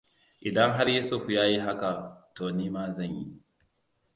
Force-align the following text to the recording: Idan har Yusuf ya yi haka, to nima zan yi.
Idan 0.41 0.71
har 0.71 0.87
Yusuf 0.91 1.25
ya 1.33 1.43
yi 1.51 1.59
haka, 1.65 1.91
to 2.35 2.43
nima 2.57 2.83
zan 2.95 3.13
yi. 3.19 3.25